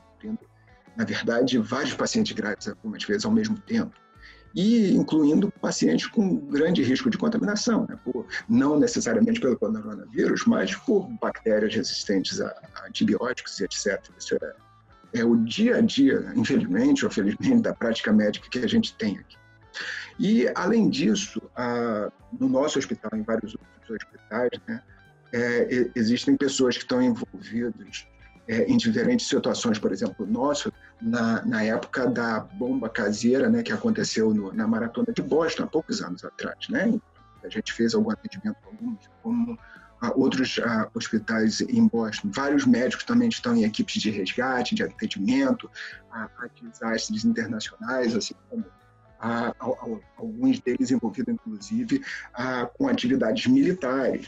na 0.95 1.05
verdade, 1.05 1.57
vários 1.57 1.93
pacientes 1.93 2.33
graves 2.33 2.67
algumas 2.67 3.03
vezes 3.03 3.25
ao 3.25 3.31
mesmo 3.31 3.57
tempo. 3.59 3.95
E 4.53 4.93
incluindo 4.93 5.49
pacientes 5.61 6.07
com 6.07 6.35
grande 6.47 6.83
risco 6.83 7.09
de 7.09 7.17
contaminação, 7.17 7.85
né? 7.87 7.97
por, 8.03 8.27
não 8.49 8.77
necessariamente 8.77 9.39
pelo 9.39 9.57
coronavírus, 9.57 10.45
mas 10.45 10.75
por 10.75 11.07
bactérias 11.21 11.73
resistentes 11.73 12.41
a, 12.41 12.47
a 12.75 12.87
antibióticos 12.87 13.59
e 13.59 13.63
etc. 13.63 14.03
Isso 14.19 14.35
é, 14.35 14.53
é 15.13 15.23
o 15.23 15.37
dia 15.37 15.77
a 15.77 15.81
dia, 15.81 16.33
infelizmente 16.35 17.05
ou 17.05 17.11
felizmente, 17.11 17.61
da 17.61 17.73
prática 17.73 18.11
médica 18.11 18.49
que 18.49 18.59
a 18.59 18.67
gente 18.67 18.93
tem 18.95 19.17
aqui. 19.17 19.37
E, 20.19 20.47
além 20.55 20.89
disso, 20.89 21.41
a, 21.55 22.11
no 22.39 22.47
nosso 22.47 22.79
hospital, 22.79 23.11
em 23.13 23.23
vários 23.23 23.55
outros 23.55 23.89
hospitais, 23.89 24.51
né, 24.67 24.81
é, 25.33 25.89
existem 25.95 26.35
pessoas 26.35 26.75
que 26.75 26.83
estão 26.83 27.01
envolvidas 27.01 28.07
é, 28.47 28.63
em 28.63 28.77
diferentes 28.77 29.27
situações. 29.27 29.79
Por 29.79 29.91
exemplo, 29.91 30.25
nosso, 30.25 30.71
na, 31.01 31.45
na 31.45 31.63
época 31.63 32.07
da 32.07 32.41
bomba 32.41 32.89
caseira, 32.89 33.49
né, 33.49 33.63
que 33.63 33.71
aconteceu 33.71 34.33
no, 34.33 34.51
na 34.53 34.67
Maratona 34.67 35.13
de 35.13 35.21
Boston, 35.21 35.63
há 35.63 35.67
poucos 35.67 36.01
anos 36.01 36.23
atrás. 36.23 36.67
Né? 36.69 36.99
A 37.43 37.49
gente 37.49 37.73
fez 37.73 37.95
algum 37.95 38.11
atendimento 38.11 38.57
como 39.23 39.57
outros 40.15 40.59
hospitais 40.95 41.61
em 41.61 41.87
Boston. 41.87 42.29
Vários 42.33 42.65
médicos 42.65 43.05
também 43.05 43.29
estão 43.29 43.55
em 43.55 43.63
equipes 43.63 44.01
de 44.01 44.09
resgate, 44.09 44.73
de 44.73 44.83
atendimento, 44.83 45.69
a, 46.11 46.27
desastres 46.61 47.23
internacionais, 47.23 48.15
assim 48.15 48.33
como 48.49 48.65
alguns 50.17 50.59
deles 50.59 50.91
envolvidos, 50.91 51.33
inclusive, 51.33 52.03
com 52.77 52.87
atividades 52.87 53.47
militares, 53.47 54.27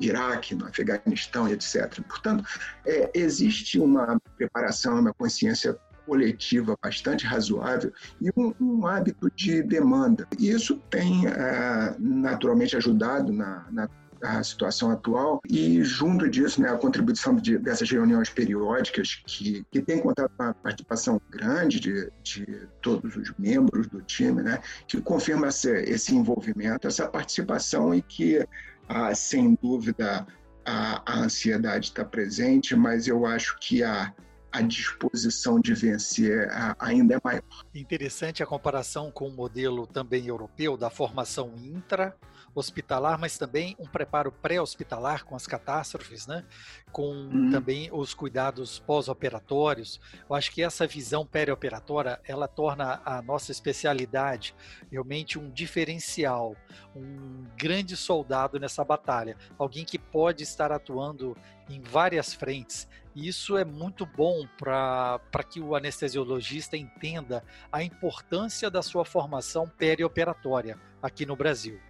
Iraque, 0.00 0.54
no 0.54 0.66
Afeganistão, 0.66 1.48
etc. 1.48 2.00
Portanto, 2.08 2.44
é, 2.86 3.10
existe 3.14 3.78
uma 3.78 4.18
preparação, 4.36 4.98
uma 4.98 5.12
consciência 5.12 5.78
coletiva 6.06 6.76
bastante 6.82 7.26
razoável 7.26 7.92
e 8.20 8.30
um, 8.36 8.52
um 8.58 8.86
hábito 8.86 9.30
de 9.36 9.62
demanda. 9.62 10.26
Isso 10.38 10.76
tem 10.90 11.26
é, 11.26 11.94
naturalmente 11.98 12.76
ajudado 12.76 13.32
na, 13.32 13.66
na 13.70 13.88
a 14.22 14.42
situação 14.42 14.90
atual. 14.90 15.40
E 15.48 15.82
junto 15.82 16.28
disso 16.28 16.60
né, 16.60 16.68
a 16.70 16.76
contribuição 16.76 17.34
de, 17.36 17.58
dessas 17.58 17.90
reuniões 17.90 18.28
periódicas 18.28 19.22
que, 19.26 19.64
que 19.70 19.80
tem 19.80 20.00
contado 20.00 20.30
com 20.36 20.42
a 20.42 20.54
participação 20.54 21.20
grande 21.30 21.80
de, 21.80 22.10
de 22.22 22.68
todos 22.80 23.16
os 23.16 23.32
membros 23.38 23.86
do 23.86 24.00
time, 24.02 24.42
né, 24.42 24.60
que 24.86 25.00
confirma 25.00 25.48
esse, 25.48 25.70
esse 25.82 26.14
envolvimento, 26.14 26.86
essa 26.86 27.08
participação 27.08 27.94
e 27.94 28.02
que 28.02 28.46
ah, 28.88 29.14
sem 29.14 29.56
dúvida 29.62 30.26
a, 30.64 31.02
a 31.06 31.18
ansiedade 31.20 31.86
está 31.86 32.04
presente, 32.04 32.76
mas 32.76 33.06
eu 33.06 33.24
acho 33.26 33.56
que 33.60 33.82
a, 33.82 34.12
a 34.52 34.62
disposição 34.62 35.60
de 35.60 35.74
vencer 35.74 36.48
ainda 36.78 37.14
é 37.14 37.20
maior. 37.22 37.42
Interessante 37.74 38.42
a 38.42 38.46
comparação 38.46 39.10
com 39.10 39.28
o 39.28 39.32
modelo 39.32 39.86
também 39.86 40.26
europeu 40.26 40.76
da 40.76 40.90
formação 40.90 41.52
intra 41.56 42.16
hospitalar, 42.54 43.18
mas 43.18 43.38
também 43.38 43.76
um 43.78 43.86
preparo 43.86 44.32
pré-hospitalar 44.32 45.24
com 45.24 45.36
as 45.36 45.46
catástrofes, 45.46 46.26
né? 46.26 46.44
com 46.90 47.12
uhum. 47.12 47.50
também 47.50 47.88
os 47.92 48.12
cuidados 48.12 48.78
pós-operatórios. 48.80 50.00
Eu 50.28 50.34
acho 50.34 50.50
que 50.50 50.62
essa 50.62 50.86
visão 50.86 51.24
perioperatória 51.24 52.20
ela 52.26 52.48
torna 52.48 53.00
a 53.04 53.22
nossa 53.22 53.52
especialidade 53.52 54.54
realmente 54.90 55.38
um 55.38 55.48
diferencial, 55.48 56.56
um 56.94 57.46
grande 57.56 57.96
soldado 57.96 58.58
nessa 58.58 58.84
batalha, 58.84 59.36
alguém 59.56 59.84
que 59.84 59.98
pode 59.98 60.42
estar 60.42 60.72
atuando 60.72 61.36
em 61.70 61.80
várias 61.80 62.34
frentes. 62.34 62.88
E 63.14 63.26
isso 63.26 63.56
é 63.56 63.64
muito 63.64 64.04
bom 64.04 64.46
para 64.58 65.20
que 65.48 65.60
o 65.60 65.74
anestesiologista 65.74 66.76
entenda 66.76 67.44
a 67.72 67.82
importância 67.82 68.70
da 68.70 68.82
sua 68.82 69.04
formação 69.04 69.68
perioperatória 69.68 70.78
aqui 71.02 71.26
no 71.26 71.34
Brasil. 71.34 71.80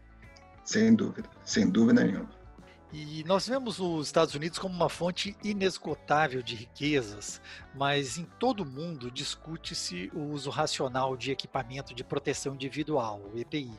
Sem 0.65 0.95
dúvida, 0.95 1.29
sem 1.45 1.69
dúvida 1.69 2.05
nenhuma. 2.05 2.41
E 2.93 3.23
nós 3.25 3.47
vemos 3.47 3.79
os 3.79 4.07
Estados 4.07 4.35
Unidos 4.35 4.59
como 4.59 4.75
uma 4.75 4.89
fonte 4.89 5.37
inesgotável 5.45 6.43
de 6.43 6.57
riquezas, 6.57 7.41
mas 7.73 8.19
em 8.19 8.25
todo 8.39 8.61
o 8.61 8.67
mundo 8.67 9.13
discute-se 9.13 10.11
o 10.13 10.33
uso 10.33 10.51
racional 10.51 11.17
de 11.17 11.31
equipamento 11.31 11.95
de 11.95 12.03
proteção 12.03 12.55
individual, 12.55 13.21
o 13.33 13.39
EPI. 13.39 13.71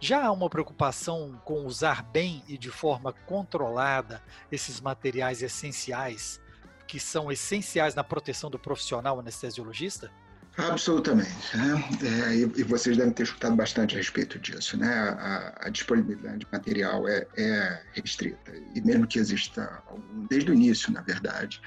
Já 0.00 0.26
há 0.26 0.32
uma 0.32 0.48
preocupação 0.50 1.40
com 1.44 1.64
usar 1.64 2.02
bem 2.02 2.42
e 2.46 2.58
de 2.58 2.70
forma 2.70 3.12
controlada 3.12 4.22
esses 4.52 4.80
materiais 4.80 5.42
essenciais, 5.42 6.40
que 6.86 7.00
são 7.00 7.32
essenciais 7.32 7.94
na 7.94 8.04
proteção 8.04 8.50
do 8.50 8.58
profissional 8.58 9.18
anestesiologista? 9.18 10.10
Absolutamente. 10.58 11.56
Né? 11.56 11.84
É, 12.02 12.34
e, 12.34 12.62
vocês 12.62 12.96
devem 12.96 13.12
ter 13.12 13.24
escutado 13.24 13.54
bastante 13.54 13.94
a 13.94 13.98
respeito 13.98 14.38
disso. 14.38 14.76
Né? 14.76 14.88
A, 14.88 15.66
a 15.66 15.68
disponibilidade 15.68 16.38
de 16.38 16.46
material 16.50 17.06
é, 17.06 17.26
é, 17.36 17.82
restrita. 17.92 18.52
E 18.74 18.80
mesmo 18.80 19.06
que 19.06 19.18
exista 19.18 19.82
algum, 19.86 20.26
desde 20.26 20.50
o 20.50 20.54
início, 20.54 20.90
na 20.92 21.02
verdade, 21.02 21.60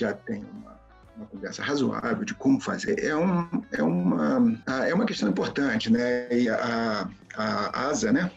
já 0.00 0.12
tem 0.12 0.44
uma, 0.44 0.80
uma 1.16 1.26
conversa 1.26 1.62
razoável 1.62 2.24
de 2.24 2.34
como 2.34 2.60
fazer. 2.60 3.04
É, 3.04 3.16
um, 3.16 3.48
é, 3.72 3.82
uma, 3.82 4.62
é 4.86 4.94
uma 4.94 5.06
questão 5.06 5.28
importante. 5.28 5.90
Né? 5.90 6.28
E 6.32 6.48
a, 6.48 7.08
a 7.36 7.88
ASA, 7.88 8.12
né? 8.12 8.30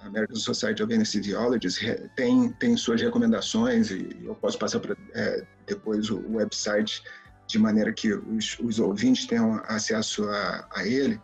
American 0.00 0.36
Society 0.36 0.82
of 0.82 0.94
Anesthesiologists 0.94 1.84
tem, 2.14 2.50
tem 2.52 2.76
suas 2.76 3.02
recomendações 3.02 3.90
e 3.90 4.16
eu 4.24 4.34
posso 4.34 4.58
passar 4.58 4.80
para 4.80 4.96
é, 5.14 5.44
depois 5.66 6.08
o 6.08 6.22
website 6.30 7.02
de 7.46 7.58
maneira 7.58 7.92
que 7.92 8.12
os, 8.12 8.58
os 8.60 8.78
ouvintes 8.78 9.26
tenham 9.26 9.60
acesso 9.66 10.28
a, 10.28 10.68
a 10.76 10.86
ele, 10.86 11.20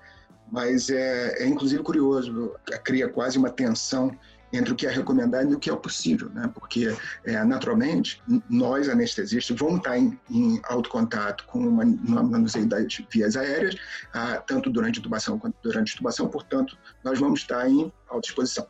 mas 0.50 0.90
é, 0.90 1.42
é, 1.42 1.46
inclusive 1.46 1.82
curioso, 1.82 2.54
cria 2.82 3.08
quase 3.08 3.38
uma 3.38 3.50
tensão 3.50 4.16
entre 4.56 4.72
o 4.72 4.76
que 4.76 4.86
é 4.86 4.90
recomendado 4.90 5.50
e 5.50 5.54
o 5.54 5.58
que 5.58 5.70
é 5.70 5.76
possível, 5.76 6.30
né? 6.30 6.50
porque 6.54 6.94
é, 7.24 7.44
naturalmente 7.44 8.22
nós 8.48 8.88
anestesistas 8.88 9.56
vamos 9.58 9.78
estar 9.78 9.98
em, 9.98 10.18
em 10.30 10.60
alto 10.64 10.88
contato 10.88 11.44
com 11.46 11.58
uma, 11.58 11.84
uma 11.84 12.22
manuseio 12.22 12.66
das 12.66 13.00
vias 13.10 13.36
aéreas, 13.36 13.76
ah, 14.12 14.42
tanto 14.46 14.70
durante 14.70 15.00
intubação 15.00 15.38
quanto 15.38 15.56
durante 15.62 15.94
intubação, 15.94 16.28
portanto 16.28 16.76
nós 17.02 17.18
vamos 17.18 17.40
estar 17.40 17.68
em 17.68 17.92
alta 18.08 18.28
exposição. 18.28 18.66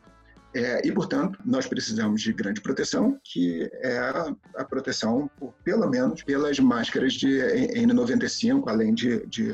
É, 0.55 0.87
e, 0.87 0.93
portanto, 0.93 1.37
nós 1.45 1.67
precisamos 1.67 2.23
de 2.23 2.33
grande 2.33 2.61
proteção, 2.61 3.19
que 3.25 3.69
é 3.83 3.99
a, 3.99 4.33
a, 4.55 4.65
proteção, 4.65 5.29
por, 5.37 5.53
pelo 5.65 5.91
menos, 5.91 6.23
pelas 6.23 6.61
máscaras 6.61 7.15
de 7.15 7.41
N95, 7.77 8.63
além 8.69 8.95
de, 8.95 9.27
de 9.27 9.53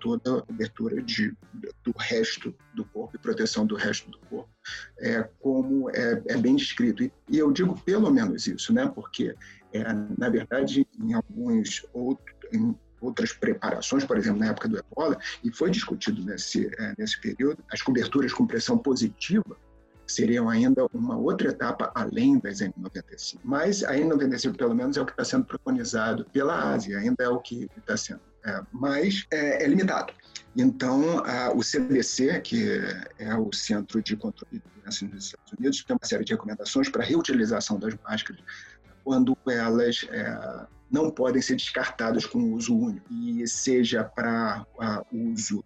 toda 0.00 0.38
a 0.38 0.42
cobertura 0.42 1.02
de, 1.02 1.36
do 1.84 1.92
resto 1.96 2.54
do 2.74 2.84
corpo 2.84 3.16
e 3.16 3.18
proteção 3.18 3.66
do 3.66 3.76
resto 3.76 4.10
do 4.10 4.18
corpo, 4.18 4.50
é, 4.98 5.22
como 5.40 5.90
é, 5.90 6.22
é 6.28 6.36
bem 6.36 6.56
descrito. 6.56 7.02
E, 7.02 7.12
e, 7.28 7.38
eu 7.38 7.52
digo 7.52 7.78
pelo 7.82 8.10
menos 8.10 8.46
isso, 8.46 8.72
né, 8.72 8.90
porque, 8.94 9.34
é, 9.72 9.84
na 10.16 10.28
verdade, 10.28 10.86
em 11.00 11.12
alguns 11.14 11.86
outros. 11.92 12.36
Em, 12.52 12.74
outras 13.00 13.32
preparações, 13.32 14.04
por 14.04 14.16
exemplo, 14.16 14.40
na 14.40 14.48
época 14.48 14.68
do 14.68 14.76
ebola, 14.76 15.16
e 15.44 15.52
foi 15.52 15.70
discutido 15.70 16.24
nesse, 16.24 16.66
é, 16.66 16.94
nesse 16.98 17.20
período, 17.20 17.62
as 17.70 17.80
coberturas 17.80 18.32
com 18.32 18.44
pressão 18.44 18.76
positiva 18.76 19.56
seriam 20.08 20.48
ainda 20.48 20.86
uma 20.92 21.16
outra 21.16 21.50
etapa 21.50 21.92
além 21.94 22.38
das 22.38 22.60
N95. 22.60 23.38
Mas 23.44 23.84
a 23.84 23.94
N95, 23.94 24.56
pelo 24.56 24.74
menos, 24.74 24.96
é 24.96 25.02
o 25.02 25.06
que 25.06 25.12
está 25.12 25.24
sendo 25.24 25.44
preconizado 25.44 26.24
pela 26.32 26.72
Ásia, 26.72 26.98
ainda 26.98 27.22
é 27.22 27.28
o 27.28 27.38
que 27.38 27.68
está 27.76 27.96
sendo. 27.96 28.20
É, 28.48 28.62
mas 28.72 29.26
é, 29.30 29.64
é, 29.64 29.66
limitado. 29.66 30.12
Então, 30.56 31.22
a, 31.24 31.52
o 31.52 31.62
CDC, 31.62 32.40
que 32.40 32.80
é 33.18 33.34
o 33.34 33.52
Centro 33.52 34.02
de 34.02 34.16
Controle 34.16 34.58
de 34.58 34.80
Doenças 34.80 35.02
nos 35.02 35.24
Estados 35.26 35.52
Unidos, 35.52 35.84
tem 35.84 35.94
uma 35.94 36.08
série 36.08 36.24
de 36.24 36.32
recomendações 36.32 36.88
para 36.88 37.02
a 37.02 37.06
reutilização 37.06 37.78
das 37.78 37.94
máscaras 38.02 38.40
quando 39.04 39.36
elas 39.46 40.06
é, 40.10 40.66
não 40.90 41.10
podem 41.10 41.40
ser 41.42 41.56
descartadas 41.56 42.26
com 42.26 42.52
uso 42.54 42.76
único, 42.76 43.06
e 43.12 43.46
seja 43.46 44.04
para 44.04 44.66
uso 45.12 45.64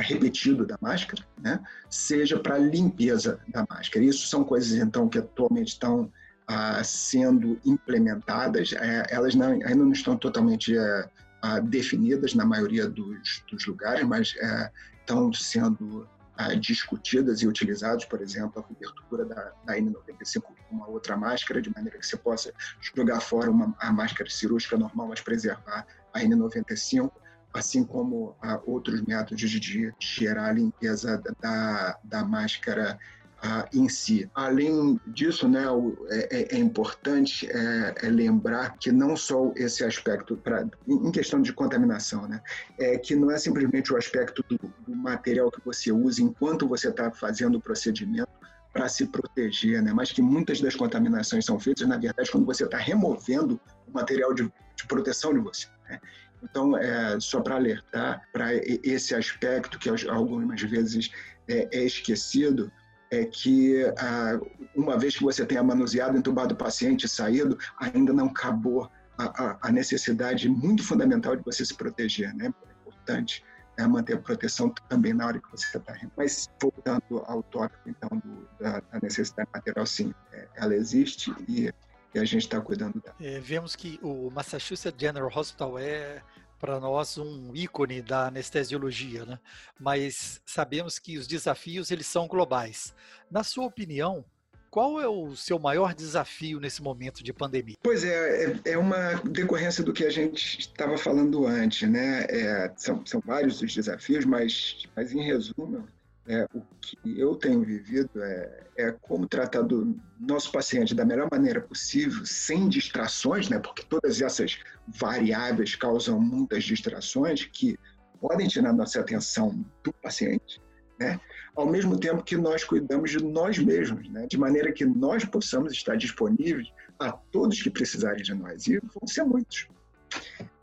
repetido 0.00 0.66
da 0.66 0.76
máscara, 0.80 1.24
né, 1.40 1.58
seja 1.88 2.38
para 2.38 2.58
limpeza 2.58 3.40
da 3.48 3.66
máscara. 3.68 4.04
Isso 4.04 4.26
são 4.26 4.44
coisas 4.44 4.72
então 4.72 5.08
que 5.08 5.18
atualmente 5.18 5.68
estão 5.68 6.12
ah, 6.46 6.82
sendo 6.82 7.60
implementadas. 7.64 8.72
É, 8.72 9.06
elas 9.08 9.36
não, 9.36 9.52
ainda 9.52 9.76
não 9.76 9.92
estão 9.92 10.16
totalmente 10.16 10.76
é, 10.76 11.08
ah, 11.42 11.60
definidas 11.60 12.34
na 12.34 12.44
maioria 12.44 12.88
dos, 12.88 13.44
dos 13.50 13.66
lugares, 13.66 14.06
mas 14.06 14.34
é, 14.38 14.70
estão 14.98 15.32
sendo 15.32 16.08
ah, 16.36 16.54
discutidas 16.54 17.42
e 17.42 17.46
utilizadas, 17.46 18.04
por 18.04 18.20
exemplo, 18.20 18.60
a 18.60 18.62
cobertura 18.62 19.24
da, 19.24 19.52
da 19.64 19.76
N95 19.76 20.42
com 20.42 20.54
uma 20.70 20.88
outra 20.88 21.16
máscara, 21.16 21.60
de 21.60 21.72
maneira 21.74 21.98
que 21.98 22.06
você 22.06 22.16
possa 22.16 22.52
jogar 22.94 23.20
fora 23.20 23.50
uma, 23.50 23.74
a 23.78 23.92
máscara 23.92 24.28
cirúrgica 24.30 24.76
normal, 24.76 25.08
mas 25.08 25.20
preservar 25.20 25.86
a 26.12 26.20
N95 26.20 27.10
assim 27.52 27.84
como 27.84 28.36
ah, 28.40 28.60
outros 28.64 29.02
métodos 29.02 29.50
de 29.50 29.92
gerar 29.98 30.50
a 30.50 30.52
limpeza 30.52 31.20
da, 31.40 31.98
da 32.04 32.24
máscara 32.24 32.98
ah, 33.42 33.68
em 33.72 33.88
si. 33.88 34.30
Além 34.34 35.00
disso, 35.06 35.48
né, 35.48 35.64
é, 36.10 36.28
é, 36.30 36.56
é, 36.56 36.58
importante 36.58 37.50
é, 37.50 37.94
é, 38.02 38.08
lembrar 38.08 38.76
que 38.78 38.92
não 38.92 39.16
só 39.16 39.52
esse 39.56 39.84
aspecto, 39.84 40.36
pra, 40.36 40.66
em 40.86 41.10
questão 41.10 41.40
de 41.40 41.52
contaminação, 41.52 42.28
né, 42.28 42.40
é 42.78 42.98
que 42.98 43.16
não 43.16 43.30
é 43.30 43.38
simplesmente 43.38 43.92
o 43.92 43.96
aspecto 43.96 44.44
do, 44.48 44.58
do 44.86 44.94
material 44.94 45.50
que 45.50 45.60
você 45.64 45.90
usa 45.90 46.22
enquanto 46.22 46.68
você 46.68 46.88
está 46.88 47.10
fazendo 47.10 47.56
o 47.56 47.60
procedimento, 47.60 48.28
para 48.72 48.88
se 48.88 49.06
proteger, 49.06 49.82
né? 49.82 49.92
mas 49.92 50.12
que 50.12 50.22
muitas 50.22 50.60
das 50.60 50.76
contaminações 50.76 51.44
são 51.44 51.58
feitas, 51.58 51.88
na 51.88 51.96
verdade, 51.96 52.30
quando 52.30 52.46
você 52.46 52.64
está 52.64 52.78
removendo 52.78 53.60
o 53.86 53.92
material 53.92 54.32
de, 54.32 54.44
de 54.44 54.86
proteção 54.86 55.34
de 55.34 55.40
você. 55.40 55.66
Né? 55.88 56.00
Então, 56.42 56.76
é, 56.76 57.18
só 57.20 57.40
para 57.40 57.56
alertar 57.56 58.22
para 58.32 58.54
esse 58.54 59.14
aspecto 59.14 59.78
que 59.78 59.88
algumas 60.08 60.62
vezes 60.62 61.10
é, 61.48 61.68
é 61.72 61.84
esquecido, 61.84 62.70
é 63.10 63.24
que 63.24 63.84
ah, 63.98 64.40
uma 64.74 64.98
vez 64.98 65.16
que 65.16 65.24
você 65.24 65.44
tenha 65.44 65.62
manuseado, 65.62 66.16
entubado 66.16 66.54
o 66.54 66.56
paciente 66.56 67.04
e 67.04 67.08
saído, 67.08 67.58
ainda 67.78 68.12
não 68.12 68.26
acabou 68.26 68.90
a, 69.18 69.24
a, 69.24 69.58
a, 69.62 69.72
necessidade 69.72 70.48
muito 70.48 70.82
fundamental 70.82 71.36
de 71.36 71.42
você 71.42 71.64
se 71.64 71.74
proteger. 71.74 72.32
Né? 72.34 72.46
É 72.46 72.88
importante 72.88 73.44
é 73.76 73.86
manter 73.86 74.14
a 74.14 74.18
proteção 74.18 74.72
também 74.88 75.14
na 75.14 75.26
hora 75.26 75.40
que 75.40 75.50
você 75.50 75.76
está 75.76 75.92
rindo. 75.92 76.12
Mas 76.16 76.48
voltando 76.60 77.24
ao 77.26 77.42
tópico, 77.42 77.88
então, 77.88 78.10
do, 78.22 78.48
da, 78.60 78.80
da, 78.80 79.00
necessidade 79.02 79.48
material, 79.52 79.86
sim, 79.86 80.14
é, 80.32 80.48
ela 80.56 80.74
existe 80.74 81.34
e, 81.48 81.72
e 82.14 82.18
a 82.18 82.24
gente 82.24 82.42
está 82.42 82.60
cuidando 82.60 83.00
dela. 83.00 83.16
É, 83.20 83.40
vemos 83.40 83.74
que 83.74 83.98
o 84.02 84.30
Massachusetts 84.30 85.00
General 85.00 85.30
Hospital 85.34 85.78
é 85.78 86.22
para 86.60 86.78
nós 86.78 87.16
um 87.16 87.56
ícone 87.56 88.02
da 88.02 88.26
anestesiologia, 88.26 89.24
né? 89.24 89.40
Mas 89.78 90.40
sabemos 90.44 90.98
que 90.98 91.16
os 91.16 91.26
desafios 91.26 91.90
eles 91.90 92.06
são 92.06 92.28
globais. 92.28 92.94
Na 93.30 93.42
sua 93.42 93.64
opinião, 93.64 94.24
qual 94.70 95.00
é 95.00 95.08
o 95.08 95.34
seu 95.34 95.58
maior 95.58 95.94
desafio 95.94 96.60
nesse 96.60 96.82
momento 96.82 97.24
de 97.24 97.32
pandemia? 97.32 97.76
Pois 97.82 98.04
é, 98.04 98.44
é, 98.44 98.72
é 98.72 98.78
uma 98.78 99.14
decorrência 99.24 99.82
do 99.82 99.92
que 99.92 100.04
a 100.04 100.10
gente 100.10 100.60
estava 100.60 100.96
falando 100.96 101.46
antes, 101.46 101.88
né? 101.88 102.26
É, 102.28 102.72
são, 102.76 103.04
são 103.04 103.20
vários 103.24 103.60
os 103.62 103.74
desafios, 103.74 104.24
mas, 104.24 104.84
mas 104.94 105.12
em 105.12 105.22
resumo, 105.22 105.88
é, 106.30 106.46
o 106.54 106.62
que 106.80 107.18
eu 107.18 107.34
tenho 107.34 107.62
vivido 107.62 108.22
é, 108.22 108.60
é 108.76 108.92
como 108.92 109.26
tratar 109.26 109.62
do 109.62 109.96
nosso 110.18 110.52
paciente 110.52 110.94
da 110.94 111.04
melhor 111.04 111.28
maneira 111.30 111.60
possível, 111.60 112.24
sem 112.24 112.68
distrações, 112.68 113.48
né? 113.48 113.58
Porque 113.58 113.82
todas 113.82 114.20
essas 114.22 114.58
variáveis 114.86 115.74
causam 115.74 116.20
muitas 116.20 116.62
distrações 116.62 117.44
que 117.44 117.76
podem 118.20 118.46
tirar 118.46 118.72
nossa 118.72 119.00
atenção 119.00 119.64
do 119.82 119.92
paciente 119.94 120.60
né? 121.00 121.18
ao 121.56 121.66
mesmo 121.66 121.98
tempo 121.98 122.22
que 122.22 122.36
nós 122.36 122.62
cuidamos 122.62 123.10
de 123.10 123.24
nós 123.24 123.58
mesmos, 123.58 124.08
né? 124.10 124.26
de 124.30 124.38
maneira 124.38 124.70
que 124.70 124.84
nós 124.84 125.24
possamos 125.24 125.72
estar 125.72 125.96
disponíveis 125.96 126.68
a 126.98 127.10
todos 127.10 127.60
que 127.60 127.70
precisarem 127.70 128.22
de 128.22 128.34
nós, 128.34 128.66
e 128.66 128.78
vão 128.78 129.06
ser 129.06 129.24
muitos. 129.24 129.66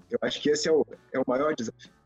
Eu 0.10 0.20
acho 0.22 0.40
que 0.40 0.50
esse 0.50 0.70
é 0.70 0.72
o, 0.72 0.86
é 1.12 1.20
o 1.20 1.24
maior 1.28 1.56
desafio 1.56 1.97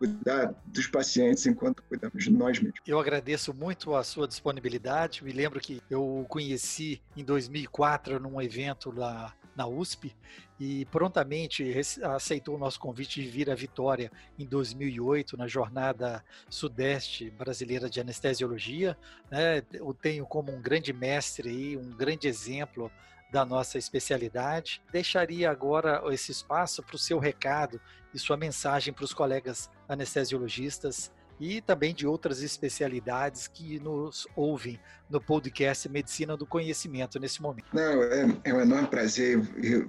cuidar 0.00 0.54
dos 0.64 0.86
pacientes 0.86 1.44
enquanto 1.44 1.82
cuidamos 1.82 2.24
de 2.24 2.30
nós 2.30 2.58
mesmos. 2.58 2.80
Eu 2.86 2.98
agradeço 2.98 3.52
muito 3.52 3.94
a 3.94 4.02
sua 4.02 4.26
disponibilidade. 4.26 5.22
Me 5.22 5.30
lembro 5.30 5.60
que 5.60 5.82
eu 5.90 6.20
o 6.20 6.24
conheci 6.24 7.02
em 7.14 7.22
2004 7.22 8.18
num 8.18 8.40
evento 8.40 8.90
lá 8.90 9.34
na 9.54 9.66
USP 9.66 10.16
e 10.58 10.86
prontamente 10.86 11.74
aceitou 12.02 12.54
o 12.54 12.58
nosso 12.58 12.80
convite 12.80 13.22
de 13.22 13.28
vir 13.28 13.50
à 13.50 13.54
Vitória 13.54 14.10
em 14.38 14.46
2008 14.46 15.36
na 15.36 15.46
jornada 15.46 16.24
Sudeste 16.48 17.30
Brasileira 17.30 17.90
de 17.90 18.00
Anestesiologia. 18.00 18.96
Né? 19.30 19.62
Eu 19.70 19.92
tenho 19.92 20.24
como 20.24 20.50
um 20.50 20.62
grande 20.62 20.94
mestre 20.94 21.50
e 21.50 21.76
um 21.76 21.90
grande 21.90 22.26
exemplo 22.26 22.90
da 23.30 23.44
nossa 23.44 23.78
especialidade. 23.78 24.82
Deixaria 24.92 25.50
agora 25.50 26.02
esse 26.12 26.32
espaço 26.32 26.82
para 26.82 26.96
o 26.96 26.98
seu 26.98 27.18
recado 27.18 27.80
e 28.12 28.18
sua 28.18 28.36
mensagem 28.36 28.92
para 28.92 29.04
os 29.04 29.14
colegas 29.14 29.70
anestesiologistas 29.88 31.12
e 31.40 31.62
também 31.62 31.94
de 31.94 32.06
outras 32.06 32.42
especialidades 32.42 33.48
que 33.48 33.80
nos 33.80 34.26
ouvem 34.36 34.78
no 35.08 35.20
podcast 35.20 35.88
Medicina 35.88 36.36
do 36.36 36.44
Conhecimento 36.44 37.18
nesse 37.18 37.40
momento. 37.40 37.66
Não, 37.72 38.02
é, 38.02 38.26
é 38.44 38.54
um 38.54 38.60
enorme 38.60 38.88
prazer 38.88 39.40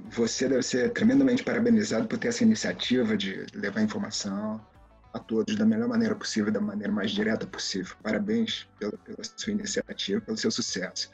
você 0.09 0.47
deve 0.47 0.63
ser 0.63 0.93
tremendamente 0.93 1.43
parabenizado 1.43 2.07
por 2.07 2.17
ter 2.17 2.29
essa 2.29 2.43
iniciativa 2.43 3.17
de 3.17 3.45
levar 3.53 3.81
informação 3.81 4.65
a 5.13 5.19
todos 5.19 5.57
da 5.57 5.65
melhor 5.65 5.89
maneira 5.89 6.15
possível, 6.15 6.53
da 6.53 6.61
maneira 6.61 6.91
mais 6.91 7.11
direta 7.11 7.45
possível. 7.45 7.93
Parabéns 8.01 8.69
pela, 8.79 8.97
pela 8.99 9.17
sua 9.21 9.51
iniciativa, 9.51 10.21
pelo 10.21 10.37
seu 10.37 10.49
sucesso. 10.49 11.11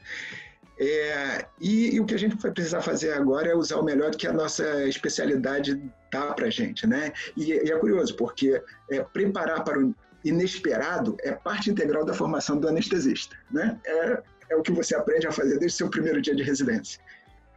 É, 0.80 1.48
e, 1.60 1.96
e, 1.96 2.00
o 2.00 2.06
que 2.06 2.14
a 2.14 2.20
gente 2.20 2.36
vai 2.36 2.52
precisar 2.52 2.82
fazer 2.82 3.14
agora 3.14 3.50
é 3.50 3.56
usar 3.56 3.78
o 3.78 3.84
melhor 3.84 4.12
que 4.12 4.28
a 4.28 4.34
nossa 4.34 4.86
especialidade 4.86 5.82
dá 6.12 6.34
para 6.34 6.48
a 6.48 6.50
gente, 6.50 6.86
né? 6.86 7.12
E, 7.36 7.52
e, 7.52 7.72
é 7.72 7.80
curioso, 7.80 8.16
porque 8.16 8.62
é, 8.92 9.02
preparar 9.02 9.64
para 9.64 9.80
o 9.80 9.96
inesperado 10.24 11.18
é 11.22 11.32
parte 11.32 11.72
integral 11.72 12.06
da 12.06 12.14
formação 12.14 12.60
do 12.60 12.68
anestesista, 12.68 13.36
né? 13.50 13.80
É, 13.86 14.24
é 14.52 14.56
o 14.56 14.62
que 14.62 14.72
você 14.72 14.96
aprende 14.96 15.26
a 15.28 15.32
fazer 15.32 15.58
desde 15.58 15.76
o 15.76 15.78
seu 15.78 15.90
primeiro 15.90 16.22
dia 16.22 16.36
de 16.36 16.44
residência. 16.44 17.02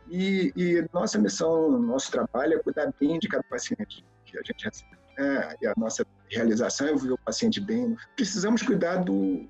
E, 0.09 0.53
e 0.57 0.85
nossa 0.93 1.19
missão, 1.19 1.79
nosso 1.79 2.11
trabalho 2.11 2.55
é 2.55 2.59
cuidar 2.59 2.93
bem 2.99 3.19
de 3.19 3.29
cada 3.29 3.45
paciente 3.45 4.05
que 4.25 4.39
a 4.39 4.43
gente 4.43 4.65
recebe. 4.65 4.99
Né? 5.17 5.55
E 5.63 5.67
a 5.67 5.75
nossa 5.77 6.05
realização 6.29 6.89
é 6.89 6.95
ver 6.95 7.13
o 7.13 7.19
paciente 7.19 7.61
bem. 7.61 7.97
Precisamos 8.17 8.63
cuidar 8.63 8.97
do, 8.97 9.47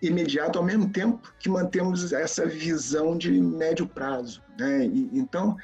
imediato 0.00 0.58
ao 0.58 0.64
mesmo 0.64 0.90
tempo 0.90 1.32
que 1.38 1.48
mantemos 1.48 2.12
essa 2.12 2.46
visão 2.46 3.16
de 3.16 3.30
médio 3.40 3.86
prazo. 3.86 4.42
Né? 4.58 4.86
E, 4.86 5.10
então, 5.12 5.56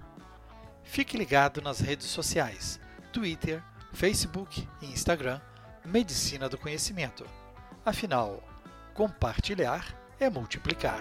Fique 0.85 1.19
ligado 1.19 1.61
nas 1.61 1.81
redes 1.81 2.07
sociais: 2.07 2.79
Twitter, 3.13 3.61
Facebook 3.93 4.67
e 4.81 4.87
Instagram 4.87 5.41
Medicina 5.85 6.49
do 6.49 6.57
Conhecimento. 6.57 7.27
Afinal, 7.85 8.43
Compartilhar 8.95 9.87
é 10.19 10.29
multiplicar. 10.29 10.99